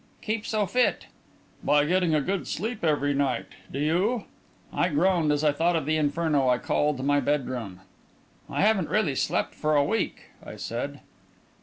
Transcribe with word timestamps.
"Keep 0.23 0.47
so 0.47 0.65
fit." 0.65 1.05
"By 1.63 1.85
getting 1.85 2.15
a 2.15 2.21
good 2.21 2.47
sleep 2.47 2.83
every 2.83 3.13
night. 3.13 3.45
Do 3.71 3.77
you?" 3.77 4.23
I 4.73 4.89
groaned 4.89 5.31
as 5.31 5.43
I 5.43 5.51
thought 5.51 5.75
of 5.75 5.85
the 5.85 5.95
inferno 5.95 6.49
I 6.49 6.57
called 6.57 7.05
my 7.05 7.19
bedroom. 7.19 7.81
"I 8.49 8.61
haven't 8.61 8.89
really 8.89 9.13
slept 9.13 9.53
for 9.53 9.75
a 9.75 9.85
week," 9.85 10.31
I 10.43 10.55
said. 10.55 11.01